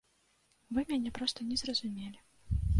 Вы 0.77 0.85
мяне 0.93 1.13
проста 1.19 1.39
не 1.53 1.61
зразумелі. 1.65 2.19